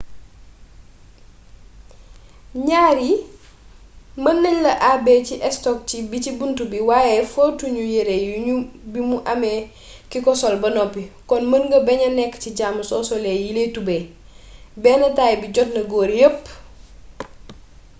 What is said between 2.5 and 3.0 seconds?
ñaar